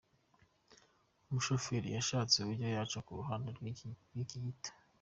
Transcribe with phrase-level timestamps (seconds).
[1.27, 4.69] Umushoferi yashatse uburyo yaca ku ruhande rw’icyo giti.”